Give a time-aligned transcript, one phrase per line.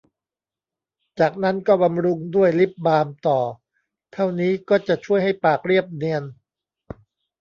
[1.19, 3.39] จากนั้นก็บำรุงด้วยลิปบาล์มต่อ
[4.13, 6.23] เท่านี้ก็จะช่วยให้ปากเรียบเนียน